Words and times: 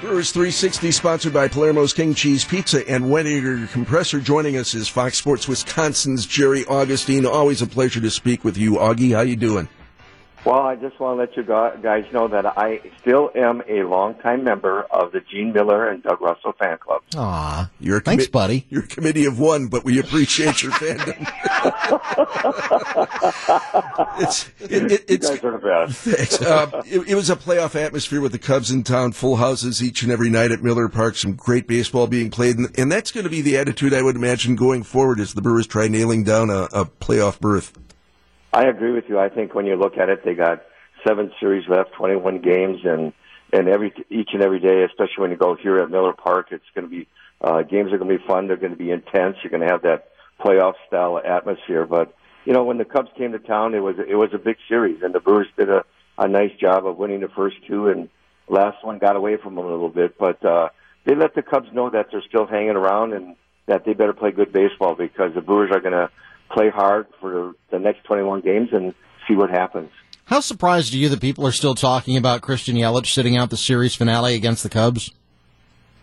Brewers 0.00 0.32
360 0.32 0.92
sponsored 0.92 1.34
by 1.34 1.46
Palermo's 1.46 1.92
King 1.92 2.14
Cheese 2.14 2.42
Pizza 2.42 2.88
and 2.88 3.04
Weniger 3.04 3.70
Compressor. 3.70 4.20
Joining 4.20 4.56
us 4.56 4.72
is 4.72 4.88
Fox 4.88 5.18
Sports 5.18 5.46
Wisconsin's 5.46 6.24
Jerry 6.24 6.64
Augustine. 6.64 7.26
Always 7.26 7.60
a 7.60 7.66
pleasure 7.66 8.00
to 8.00 8.10
speak 8.10 8.42
with 8.42 8.56
you, 8.56 8.76
Augie. 8.76 9.14
How 9.14 9.20
you 9.20 9.36
doing? 9.36 9.68
Well, 10.44 10.60
I 10.60 10.74
just 10.74 10.98
want 10.98 11.16
to 11.16 11.20
let 11.20 11.36
you 11.36 11.42
guys 11.82 12.06
know 12.12 12.26
that 12.28 12.46
I 12.58 12.80
still 13.02 13.30
am 13.34 13.62
a 13.68 13.82
longtime 13.82 14.42
member 14.42 14.82
of 14.90 15.12
the 15.12 15.20
Gene 15.20 15.52
Mueller 15.52 15.88
and 15.88 16.02
Doug 16.02 16.20
Russell 16.22 16.54
fan 16.58 16.78
club. 16.78 17.02
Aw, 17.14 17.70
You're 17.78 17.98
a 17.98 18.00
thanks, 18.00 18.26
commi- 18.26 18.32
buddy. 18.32 18.66
You're 18.70 18.84
a 18.84 18.86
committee 18.86 19.26
of 19.26 19.38
one, 19.38 19.68
but 19.68 19.84
we 19.84 19.98
appreciate 19.98 20.62
your 20.62 20.72
fandom. 20.72 21.18
it's, 24.20 24.48
it, 24.60 24.70
it, 24.70 24.90
You 24.90 24.98
it's, 25.08 25.28
guys 25.28 25.44
are 25.44 25.50
the 25.52 25.58
best. 25.58 25.98
Thanks. 26.04 26.40
Uh, 26.42 26.82
it, 26.86 27.08
it 27.08 27.14
was 27.14 27.28
a 27.28 27.36
playoff 27.36 27.74
atmosphere 27.74 28.22
with 28.22 28.32
the 28.32 28.38
Cubs 28.38 28.70
in 28.70 28.82
town, 28.82 29.12
full 29.12 29.36
houses 29.36 29.82
each 29.82 30.02
and 30.02 30.10
every 30.10 30.30
night 30.30 30.52
at 30.52 30.62
Miller 30.62 30.88
Park. 30.88 31.16
Some 31.16 31.34
great 31.34 31.66
baseball 31.66 32.06
being 32.06 32.30
played, 32.30 32.56
and, 32.56 32.78
and 32.78 32.90
that's 32.90 33.12
going 33.12 33.24
to 33.24 33.30
be 33.30 33.42
the 33.42 33.58
attitude 33.58 33.92
I 33.92 34.00
would 34.02 34.16
imagine 34.16 34.56
going 34.56 34.84
forward 34.84 35.20
as 35.20 35.34
the 35.34 35.42
Brewers 35.42 35.66
try 35.66 35.86
nailing 35.88 36.24
down 36.24 36.48
a, 36.48 36.62
a 36.72 36.86
playoff 36.86 37.40
berth. 37.40 37.74
I 38.52 38.64
agree 38.64 38.92
with 38.92 39.04
you. 39.08 39.18
I 39.18 39.28
think 39.28 39.54
when 39.54 39.66
you 39.66 39.76
look 39.76 39.96
at 39.96 40.08
it, 40.08 40.24
they 40.24 40.34
got 40.34 40.62
seven 41.06 41.32
series 41.38 41.68
left, 41.68 41.92
21 41.92 42.40
games, 42.40 42.80
and 42.84 43.12
and 43.52 43.68
every 43.68 43.92
each 44.10 44.30
and 44.32 44.42
every 44.42 44.60
day, 44.60 44.84
especially 44.84 45.22
when 45.22 45.30
you 45.32 45.36
go 45.36 45.56
here 45.56 45.78
at 45.78 45.90
Miller 45.90 46.12
Park, 46.12 46.48
it's 46.50 46.64
going 46.74 46.84
to 46.84 46.90
be 46.90 47.08
uh, 47.40 47.62
games 47.62 47.92
are 47.92 47.98
going 47.98 48.10
to 48.10 48.18
be 48.18 48.26
fun. 48.26 48.46
They're 48.46 48.56
going 48.56 48.72
to 48.72 48.78
be 48.78 48.90
intense. 48.90 49.36
You're 49.42 49.50
going 49.50 49.62
to 49.62 49.68
have 49.68 49.82
that 49.82 50.10
playoff 50.38 50.74
style 50.86 51.20
atmosphere. 51.24 51.84
But 51.86 52.14
you 52.44 52.52
know, 52.52 52.64
when 52.64 52.78
the 52.78 52.84
Cubs 52.84 53.10
came 53.16 53.32
to 53.32 53.38
town, 53.38 53.74
it 53.74 53.80
was 53.80 53.96
it 53.98 54.14
was 54.14 54.30
a 54.34 54.38
big 54.38 54.56
series, 54.68 55.02
and 55.02 55.14
the 55.14 55.20
Brewers 55.20 55.48
did 55.56 55.68
a 55.68 55.84
a 56.18 56.28
nice 56.28 56.52
job 56.60 56.86
of 56.86 56.96
winning 56.96 57.20
the 57.20 57.28
first 57.28 57.56
two, 57.66 57.88
and 57.88 58.08
last 58.48 58.84
one 58.84 58.98
got 58.98 59.16
away 59.16 59.36
from 59.36 59.54
them 59.54 59.64
a 59.64 59.70
little 59.70 59.88
bit. 59.88 60.18
But 60.18 60.44
uh, 60.44 60.68
they 61.04 61.14
let 61.14 61.34
the 61.34 61.42
Cubs 61.42 61.68
know 61.72 61.90
that 61.90 62.08
they're 62.10 62.22
still 62.28 62.46
hanging 62.46 62.76
around 62.76 63.14
and 63.14 63.36
that 63.66 63.84
they 63.84 63.94
better 63.94 64.12
play 64.12 64.32
good 64.32 64.52
baseball 64.52 64.94
because 64.94 65.34
the 65.34 65.40
Brewers 65.40 65.70
are 65.72 65.80
going 65.80 65.92
to 65.92 66.10
play 66.50 66.70
hard 66.70 67.06
for 67.20 67.54
the 67.70 67.78
next 67.78 68.04
21 68.04 68.40
games 68.40 68.68
and 68.72 68.94
see 69.26 69.34
what 69.34 69.50
happens. 69.50 69.90
How 70.24 70.40
surprised 70.40 70.94
are 70.94 70.96
you 70.96 71.08
that 71.08 71.20
people 71.20 71.46
are 71.46 71.52
still 71.52 71.74
talking 71.74 72.16
about 72.16 72.40
Christian 72.40 72.76
Yelich 72.76 73.06
sitting 73.06 73.36
out 73.36 73.50
the 73.50 73.56
series 73.56 73.94
finale 73.94 74.34
against 74.34 74.62
the 74.62 74.68
Cubs? 74.68 75.12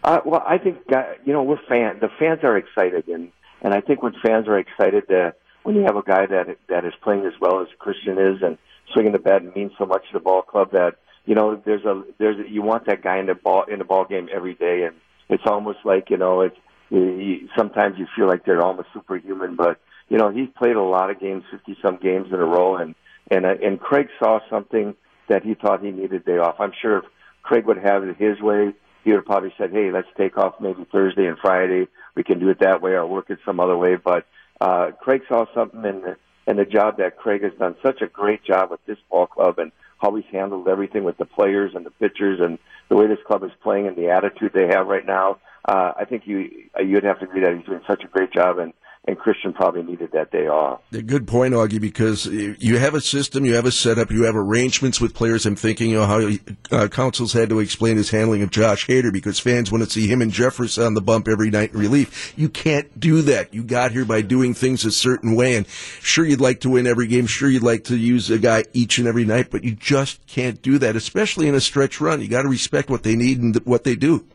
Uh, 0.03 0.19
well, 0.25 0.43
I 0.45 0.57
think 0.57 0.79
uh, 0.93 1.03
you 1.25 1.33
know 1.33 1.43
we're 1.43 1.59
fan. 1.67 1.99
The 1.99 2.09
fans 2.19 2.39
are 2.43 2.57
excited, 2.57 3.07
and 3.07 3.31
and 3.61 3.73
I 3.73 3.81
think 3.81 4.03
when 4.03 4.13
fans 4.25 4.47
are 4.47 4.59
excited, 4.59 5.11
uh, 5.11 5.31
when 5.63 5.75
you 5.75 5.83
have 5.83 5.95
a 5.95 6.01
guy 6.01 6.25
that 6.25 6.57
that 6.69 6.85
is 6.85 6.93
playing 7.01 7.25
as 7.25 7.33
well 7.41 7.61
as 7.61 7.67
Christian 7.79 8.17
is, 8.17 8.41
and 8.41 8.57
swinging 8.93 9.11
the 9.11 9.19
bat 9.19 9.55
means 9.55 9.71
so 9.77 9.85
much 9.85 10.03
to 10.07 10.13
the 10.13 10.19
ball 10.19 10.41
club 10.41 10.71
that 10.71 10.95
you 11.25 11.35
know 11.35 11.61
there's 11.65 11.83
a 11.83 12.03
there's 12.19 12.39
a, 12.39 12.49
you 12.49 12.61
want 12.61 12.85
that 12.85 13.01
guy 13.01 13.19
in 13.19 13.25
the 13.25 13.35
ball 13.35 13.63
in 13.63 13.79
the 13.79 13.85
ball 13.85 14.05
game 14.05 14.29
every 14.33 14.53
day, 14.53 14.83
and 14.83 14.95
it's 15.29 15.43
almost 15.45 15.79
like 15.83 16.09
you 16.09 16.17
know 16.17 16.41
it's 16.41 16.57
you, 16.89 17.49
sometimes 17.57 17.97
you 17.97 18.07
feel 18.15 18.27
like 18.27 18.45
they're 18.45 18.61
almost 18.61 18.89
superhuman, 18.93 19.55
but 19.55 19.79
you 20.09 20.17
know 20.17 20.29
he's 20.29 20.49
played 20.57 20.75
a 20.75 20.81
lot 20.81 21.09
of 21.09 21.19
games, 21.19 21.43
fifty 21.51 21.77
some 21.81 21.97
games 21.97 22.27
in 22.31 22.39
a 22.39 22.45
row, 22.45 22.77
and 22.77 22.95
and 23.29 23.45
uh, 23.45 23.55
and 23.63 23.79
Craig 23.79 24.07
saw 24.19 24.39
something 24.49 24.95
that 25.29 25.43
he 25.43 25.53
thought 25.53 25.83
he 25.83 25.91
needed 25.91 26.25
day 26.25 26.37
off. 26.37 26.55
I'm 26.59 26.73
sure 26.81 26.99
if 26.99 27.05
Craig 27.43 27.65
would 27.65 27.77
have 27.77 28.03
it 28.03 28.17
his 28.17 28.39
way, 28.41 28.73
he 29.03 29.11
would 29.11 29.17
have 29.17 29.25
probably 29.25 29.53
said, 29.57 29.71
"Hey, 29.71 29.91
let's 29.91 30.07
take 30.17 30.37
off 30.37 30.55
maybe 30.59 30.85
Thursday 30.91 31.25
and 31.25 31.37
Friday. 31.37 31.87
We 32.15 32.23
can 32.23 32.39
do 32.39 32.49
it 32.49 32.59
that 32.59 32.81
way, 32.81 32.91
or 32.91 33.05
work 33.05 33.29
it 33.29 33.39
some 33.45 33.59
other 33.59 33.77
way." 33.77 33.95
But 33.95 34.25
uh, 34.61 34.91
Craig 34.99 35.21
saw 35.27 35.45
something 35.53 35.83
in 35.83 36.01
the 36.01 36.17
in 36.47 36.57
the 36.57 36.65
job 36.65 36.97
that 36.97 37.17
Craig 37.17 37.43
has 37.43 37.53
done 37.59 37.75
such 37.83 38.01
a 38.01 38.07
great 38.07 38.43
job 38.43 38.71
with 38.71 38.83
this 38.85 38.97
ball 39.09 39.27
club 39.27 39.59
and 39.59 39.71
how 39.99 40.15
he's 40.15 40.25
handled 40.31 40.67
everything 40.67 41.03
with 41.03 41.17
the 41.17 41.25
players 41.25 41.73
and 41.75 41.85
the 41.85 41.91
pitchers 41.91 42.39
and 42.39 42.57
the 42.89 42.95
way 42.95 43.07
this 43.07 43.19
club 43.27 43.43
is 43.43 43.51
playing 43.61 43.87
and 43.87 43.97
the 43.97 44.09
attitude 44.09 44.51
they 44.53 44.67
have 44.67 44.87
right 44.87 45.05
now. 45.05 45.37
Uh, 45.67 45.91
I 45.97 46.05
think 46.05 46.23
you 46.25 46.49
you'd 46.79 47.03
have 47.03 47.19
to 47.19 47.25
agree 47.25 47.41
that 47.41 47.55
he's 47.55 47.65
doing 47.65 47.81
such 47.85 48.03
a 48.03 48.07
great 48.07 48.31
job 48.31 48.59
and 48.59 48.73
and 49.07 49.17
Christian 49.17 49.53
probably 49.53 49.83
needed 49.83 50.11
that 50.11 50.31
day 50.31 50.47
off. 50.47 50.81
A 50.91 51.01
good 51.01 51.27
point, 51.27 51.53
Augie, 51.53 51.79
because 51.79 52.25
you 52.25 52.77
have 52.77 52.93
a 52.93 52.99
system, 52.99 53.45
you 53.45 53.55
have 53.55 53.65
a 53.65 53.71
setup, 53.71 54.11
you 54.11 54.23
have 54.23 54.35
arrangements 54.35 54.99
with 54.99 55.13
players. 55.13 55.45
I'm 55.45 55.55
thinking, 55.55 55.91
you 55.91 55.97
know, 55.97 56.05
how 56.05 56.77
uh, 56.77 56.87
Counsell's 56.89 57.31
had 57.31 57.47
to 57.49 57.59
explain 57.59 57.95
his 57.95 58.09
handling 58.09 58.41
of 58.41 58.51
Josh 58.51 58.85
Hader 58.85 59.13
because 59.13 59.39
fans 59.39 59.71
want 59.71 59.85
to 59.85 59.89
see 59.89 60.07
him 60.07 60.21
and 60.21 60.31
Jeffress 60.31 60.83
on 60.85 60.93
the 60.93 61.01
bump 61.01 61.29
every 61.29 61.49
night 61.49 61.71
in 61.73 61.79
relief. 61.79 62.33
You 62.37 62.49
can't 62.49 62.99
do 62.99 63.21
that. 63.21 63.53
You 63.53 63.63
got 63.63 63.93
here 63.93 64.05
by 64.05 64.21
doing 64.21 64.53
things 64.53 64.83
a 64.83 64.91
certain 64.91 65.35
way, 65.35 65.55
and 65.55 65.65
sure, 65.67 66.25
you'd 66.25 66.41
like 66.41 66.59
to 66.61 66.69
win 66.69 66.85
every 66.85 67.07
game. 67.07 67.27
Sure, 67.27 67.49
you'd 67.49 67.63
like 67.63 67.85
to 67.85 67.95
use 67.95 68.29
a 68.29 68.37
guy 68.37 68.65
each 68.73 68.97
and 68.97 69.07
every 69.07 69.23
night, 69.23 69.47
but 69.49 69.63
you 69.63 69.73
just 69.73 70.25
can't 70.27 70.61
do 70.61 70.77
that, 70.79 70.97
especially 70.97 71.47
in 71.47 71.55
a 71.55 71.61
stretch 71.61 72.01
run. 72.01 72.19
You 72.19 72.27
got 72.27 72.41
to 72.41 72.49
respect 72.49 72.89
what 72.89 73.03
they 73.03 73.15
need 73.15 73.39
and 73.39 73.55
what 73.63 73.85
they 73.85 73.95
do. 73.95 74.25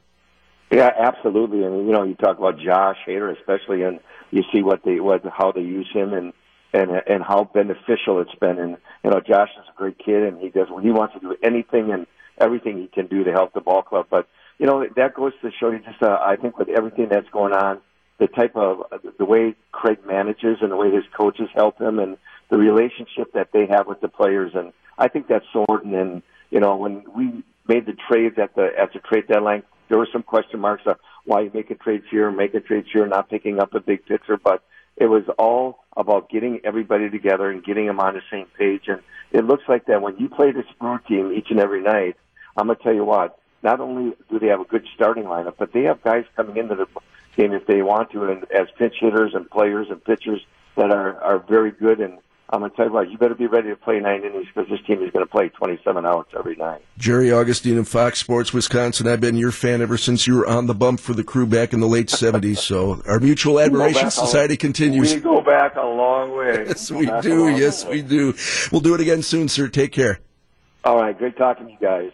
Yeah, 0.72 0.90
absolutely. 0.98 1.64
And 1.64 1.86
you 1.86 1.92
know, 1.92 2.02
you 2.02 2.14
talk 2.14 2.38
about 2.38 2.58
Josh 2.58 2.96
Hader, 3.06 3.36
especially, 3.38 3.82
and 3.82 4.00
you 4.30 4.42
see 4.52 4.62
what 4.62 4.82
they 4.84 5.00
what 5.00 5.22
how 5.26 5.52
they 5.52 5.60
use 5.60 5.88
him 5.92 6.14
and 6.14 6.32
and 6.72 6.90
and 7.06 7.22
how 7.22 7.44
beneficial 7.52 8.20
it's 8.22 8.34
been. 8.40 8.58
And 8.58 8.78
you 9.04 9.10
know, 9.10 9.20
Josh 9.20 9.50
is 9.58 9.66
a 9.68 9.76
great 9.76 9.98
kid, 9.98 10.22
and 10.22 10.40
he 10.40 10.48
does 10.48 10.68
he 10.82 10.90
wants 10.90 11.14
to 11.14 11.20
do 11.20 11.36
anything 11.42 11.92
and 11.92 12.06
everything 12.38 12.78
he 12.78 12.86
can 12.86 13.06
do 13.06 13.22
to 13.24 13.32
help 13.32 13.52
the 13.52 13.60
ball 13.60 13.82
club. 13.82 14.06
But 14.10 14.26
you 14.58 14.66
know, 14.66 14.86
that 14.96 15.14
goes 15.14 15.32
to 15.42 15.50
show 15.60 15.70
you 15.70 15.80
just 15.80 16.02
uh, 16.02 16.18
I 16.20 16.36
think 16.36 16.56
with 16.58 16.70
everything 16.70 17.08
that's 17.10 17.28
going 17.30 17.52
on, 17.52 17.82
the 18.18 18.28
type 18.28 18.56
of 18.56 18.84
the 19.18 19.26
way 19.26 19.54
Craig 19.72 19.98
manages 20.06 20.58
and 20.62 20.72
the 20.72 20.76
way 20.76 20.90
his 20.90 21.04
coaches 21.14 21.48
help 21.54 21.78
him, 21.78 21.98
and 21.98 22.16
the 22.48 22.56
relationship 22.56 23.34
that 23.34 23.48
they 23.52 23.66
have 23.68 23.86
with 23.86 24.00
the 24.00 24.08
players, 24.08 24.52
and 24.54 24.72
I 24.96 25.08
think 25.08 25.28
that's 25.28 25.44
so 25.52 25.60
important. 25.60 25.94
And 25.96 26.22
you 26.50 26.60
know, 26.60 26.76
when 26.76 27.04
we 27.14 27.44
made 27.68 27.84
the 27.84 27.96
trades 28.08 28.36
at 28.42 28.54
the 28.54 28.70
at 28.80 28.94
the 28.94 29.00
trade 29.00 29.28
deadline 29.28 29.64
there 29.92 29.98
were 29.98 30.08
some 30.10 30.22
question 30.22 30.58
marks 30.58 30.84
of 30.86 30.96
why 31.26 31.50
make 31.52 31.70
a 31.70 31.74
trade 31.74 32.02
here, 32.10 32.30
make 32.30 32.54
a 32.54 32.60
trade 32.60 32.86
here, 32.90 33.06
not 33.06 33.28
picking 33.28 33.60
up 33.60 33.74
a 33.74 33.80
big 33.80 34.06
pitcher, 34.06 34.38
but 34.42 34.64
it 34.96 35.04
was 35.04 35.24
all 35.38 35.84
about 35.94 36.30
getting 36.30 36.60
everybody 36.64 37.10
together 37.10 37.50
and 37.50 37.62
getting 37.62 37.88
them 37.88 38.00
on 38.00 38.14
the 38.14 38.22
same 38.30 38.46
page. 38.58 38.84
And 38.86 39.02
it 39.32 39.44
looks 39.44 39.64
like 39.68 39.84
that 39.88 40.00
when 40.00 40.16
you 40.16 40.30
play 40.30 40.50
this 40.50 40.64
Brew 40.80 40.98
team 41.06 41.30
each 41.34 41.48
and 41.50 41.60
every 41.60 41.82
night, 41.82 42.16
I'm 42.56 42.68
gonna 42.68 42.78
tell 42.82 42.94
you 42.94 43.04
what. 43.04 43.38
Not 43.62 43.80
only 43.80 44.16
do 44.30 44.38
they 44.38 44.46
have 44.46 44.62
a 44.62 44.64
good 44.64 44.86
starting 44.94 45.24
lineup, 45.24 45.56
but 45.58 45.74
they 45.74 45.82
have 45.82 46.02
guys 46.02 46.24
coming 46.36 46.56
into 46.56 46.74
the 46.74 46.86
game 47.36 47.52
if 47.52 47.66
they 47.66 47.82
want 47.82 48.12
to, 48.12 48.30
and 48.30 48.50
as 48.50 48.68
pinch 48.78 48.94
hitters 48.98 49.34
and 49.34 49.50
players 49.50 49.88
and 49.90 50.02
pitchers 50.02 50.40
that 50.76 50.90
are 50.90 51.20
are 51.20 51.38
very 51.38 51.70
good 51.70 52.00
and 52.00 52.16
I'm 52.52 52.58
going 52.58 52.70
to 52.70 52.76
tell 52.76 52.86
you 52.86 52.92
what, 52.92 53.10
you 53.10 53.16
better 53.16 53.34
be 53.34 53.46
ready 53.46 53.70
to 53.70 53.76
play 53.76 53.98
nine 53.98 54.24
innings 54.24 54.46
because 54.54 54.68
this 54.68 54.80
team 54.86 55.02
is 55.02 55.10
going 55.10 55.24
to 55.24 55.30
play 55.30 55.48
27 55.48 56.04
outs 56.04 56.30
every 56.38 56.54
night. 56.54 56.82
Jerry 56.98 57.32
Augustine 57.32 57.78
of 57.78 57.88
Fox 57.88 58.18
Sports 58.18 58.52
Wisconsin. 58.52 59.08
I've 59.08 59.22
been 59.22 59.38
your 59.38 59.52
fan 59.52 59.80
ever 59.80 59.96
since 59.96 60.26
you 60.26 60.36
were 60.36 60.46
on 60.46 60.66
the 60.66 60.74
bump 60.74 61.00
for 61.00 61.14
the 61.14 61.24
crew 61.24 61.46
back 61.46 61.72
in 61.72 61.80
the 61.80 61.86
late 61.88 62.06
70s. 62.08 62.58
So 62.58 63.00
our 63.06 63.20
mutual 63.20 63.58
admiration 63.58 64.10
society 64.10 64.54
a, 64.54 64.58
continues. 64.58 65.14
We 65.14 65.20
go 65.20 65.40
back 65.40 65.76
a 65.76 65.80
long 65.80 66.36
way. 66.36 66.64
yes, 66.66 66.90
we 66.90 67.06
do. 67.22 67.48
Yes, 67.48 67.86
way. 67.86 67.92
we 67.92 68.02
do. 68.02 68.34
We'll 68.70 68.82
do 68.82 68.94
it 68.94 69.00
again 69.00 69.22
soon, 69.22 69.48
sir. 69.48 69.68
Take 69.68 69.92
care. 69.92 70.20
All 70.84 70.96
right. 70.96 71.16
Great 71.16 71.38
talking 71.38 71.66
to 71.66 71.72
you 71.72 71.78
guys. 71.78 72.10